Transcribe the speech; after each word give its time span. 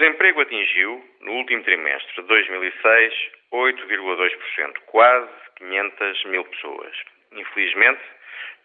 Desemprego 0.00 0.40
atingiu, 0.40 1.04
no 1.20 1.32
último 1.32 1.62
trimestre 1.62 2.22
de 2.22 2.26
2006, 2.26 3.14
8,2%, 3.52 4.78
quase 4.86 5.30
500 5.56 6.24
mil 6.24 6.44
pessoas. 6.46 6.96
Infelizmente, 7.32 8.00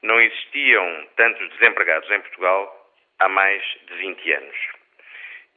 não 0.02 0.22
existiam 0.22 1.08
tantos 1.18 1.50
desempregados 1.50 2.10
em 2.10 2.22
Portugal 2.22 2.90
há 3.20 3.28
mais 3.28 3.62
de 3.86 3.96
20 3.96 4.32
anos. 4.32 4.56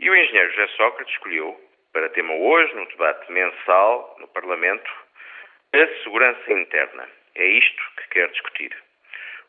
E 0.00 0.10
o 0.10 0.16
engenheiro 0.16 0.50
José 0.50 0.66
Sócrates 0.76 1.14
escolheu, 1.14 1.60
para 1.92 2.08
tema 2.08 2.34
hoje, 2.34 2.74
no 2.74 2.86
debate 2.86 3.30
mensal 3.30 4.16
no 4.18 4.26
Parlamento, 4.26 4.90
a 5.74 5.86
segurança 6.02 6.52
interna. 6.52 7.08
É 7.36 7.46
isto 7.46 7.82
que 7.98 8.08
quer 8.08 8.28
discutir. 8.30 8.76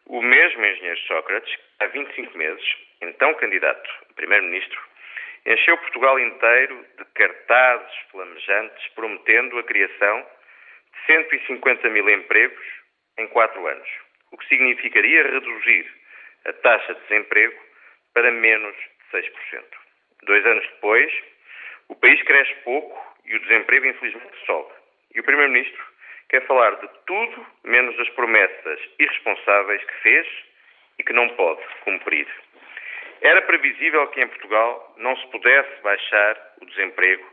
O 0.06 0.22
mesmo 0.22 0.64
engenheiro 0.64 1.00
Sócrates, 1.08 1.58
há 1.80 1.88
25 1.88 2.38
meses, 2.38 2.76
então 3.02 3.34
candidato 3.34 3.90
a 4.12 4.14
primeiro-ministro, 4.14 4.89
encheu 5.50 5.78
Portugal 5.78 6.20
inteiro 6.20 6.86
de 6.98 7.06
cartazes 7.16 7.98
flamejantes 8.12 8.88
prometendo 8.94 9.58
a 9.58 9.64
criação 9.64 10.28
de 10.94 11.06
150 11.08 11.90
mil 11.90 12.08
empregos 12.08 12.66
em 13.18 13.28
quatro 13.28 13.66
anos, 13.66 13.90
o 14.32 14.38
que 14.38 14.48
significaria 14.48 15.24
reduzir 15.24 15.88
a 16.46 16.54
taxa 16.54 16.94
de 16.94 17.02
desemprego 17.02 17.60
para 18.14 18.32
menos 18.32 18.76
de 18.76 19.18
6%. 19.18 19.64
Dois 20.24 20.46
anos 20.46 20.66
depois, 20.68 21.12
o 21.88 21.96
país 21.96 22.22
cresce 22.24 22.54
pouco 22.64 23.16
e 23.26 23.36
o 23.36 23.40
desemprego 23.40 23.88
infelizmente 23.88 24.46
sobe. 24.46 24.72
E 25.16 25.20
o 25.20 25.24
Primeiro-Ministro 25.24 25.84
quer 26.30 26.46
falar 26.46 26.76
de 26.76 26.88
tudo 27.08 27.46
menos 27.64 27.98
das 27.98 28.10
promessas 28.10 28.80
irresponsáveis 29.00 29.84
que 29.84 29.94
fez 30.02 30.28
e 31.00 31.04
que 31.04 31.14
não 31.14 31.28
pode 31.30 31.62
cumprir. 31.84 32.28
Era 33.22 33.42
previsível 33.42 34.08
que 34.08 34.22
em 34.22 34.28
Portugal 34.28 34.94
não 34.98 35.16
se 35.18 35.28
pudesse 35.28 35.82
baixar 35.82 36.38
o 36.62 36.66
desemprego 36.66 37.26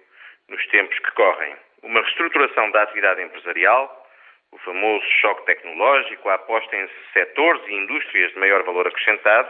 nos 0.48 0.66
tempos 0.68 0.98
que 0.98 1.10
correm. 1.12 1.54
Uma 1.82 2.00
reestruturação 2.00 2.70
da 2.72 2.82
atividade 2.82 3.22
empresarial, 3.22 4.06
o 4.50 4.58
famoso 4.58 5.04
choque 5.20 5.46
tecnológico, 5.46 6.28
a 6.28 6.34
aposta 6.34 6.74
em 6.74 6.88
setores 7.12 7.62
e 7.68 7.74
indústrias 7.74 8.32
de 8.32 8.38
maior 8.38 8.64
valor 8.64 8.88
acrescentado, 8.88 9.48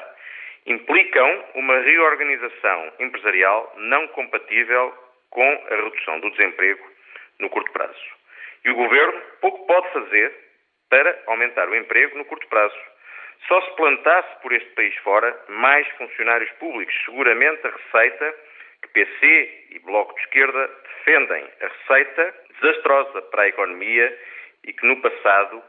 implicam 0.66 1.44
uma 1.54 1.78
reorganização 1.78 2.92
empresarial 2.98 3.72
não 3.76 4.06
compatível 4.08 4.92
com 5.30 5.66
a 5.70 5.76
redução 5.76 6.20
do 6.20 6.30
desemprego 6.32 6.84
no 7.38 7.48
curto 7.48 7.70
prazo. 7.72 8.16
E 8.64 8.70
o 8.70 8.74
Governo 8.74 9.22
pouco 9.40 9.66
pode 9.66 9.90
fazer 9.92 10.34
para 10.90 11.18
aumentar 11.26 11.68
o 11.68 11.76
emprego 11.76 12.18
no 12.18 12.24
curto 12.24 12.46
prazo. 12.48 12.76
Só 13.48 13.60
se 13.62 13.76
plantasse 13.76 14.42
por 14.42 14.52
este 14.52 14.70
país 14.70 14.94
fora 14.98 15.36
mais 15.48 15.86
funcionários 15.98 16.50
públicos, 16.52 16.94
seguramente 17.04 17.66
a 17.66 17.70
receita 17.70 18.34
que 18.82 18.88
PC 18.88 19.66
e 19.70 19.78
Bloco 19.80 20.14
de 20.14 20.20
Esquerda 20.20 20.70
defendem, 20.84 21.44
a 21.60 21.66
receita 21.66 22.34
desastrosa 22.60 23.22
para 23.22 23.42
a 23.42 23.48
economia 23.48 24.18
e 24.64 24.72
que 24.72 24.86
no 24.86 25.00
passado 25.00 25.62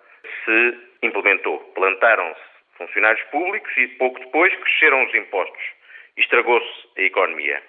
se 0.44 0.78
implementou. 1.04 1.60
Plantaram-se 1.76 2.42
funcionários 2.78 3.24
públicos 3.28 3.72
e 3.78 3.88
pouco 4.00 4.20
depois 4.20 4.56
cresceram 4.56 5.04
os 5.06 5.14
impostos. 5.14 5.64
Estragou-se 6.18 6.88
a 6.98 7.02
economia. 7.02 7.62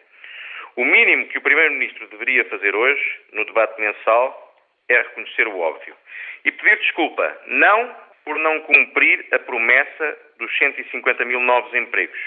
O 0.77 0.85
mínimo 0.85 1.27
que 1.29 1.39
o 1.39 1.43
Primeiro-Ministro 1.43 2.07
deveria 2.09 2.45
fazer 2.47 2.75
hoje, 2.75 3.21
no 3.33 3.45
debate 3.45 3.81
mensal, 3.81 4.55
é 4.89 4.97
reconhecer 4.97 5.47
o 5.49 5.59
óbvio 5.59 5.95
e 6.45 6.53
pedir 6.53 6.79
desculpa, 6.79 7.37
não 7.47 8.08
por 8.29 8.39
não 8.41 8.61
cumprir 8.61 9.25
a 9.33 9.39
promessa 9.39 10.19
dos 10.39 10.55
150 10.59 11.25
mil 11.25 11.41
novos 11.41 11.73
empregos, 11.73 12.21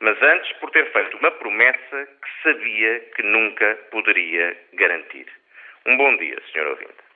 mas 0.00 0.20
antes 0.20 0.52
por 0.58 0.70
ter 0.70 0.84
feito 0.92 1.16
uma 1.16 1.30
promessa 1.30 2.06
que 2.22 2.42
sabia 2.42 3.00
que 3.16 3.22
nunca 3.22 3.74
poderia 3.90 4.54
garantir. 4.74 5.26
Um 5.86 5.96
bom 5.96 6.14
dia, 6.18 6.36
Sr. 6.52 6.66
Ouvinte. 6.66 7.09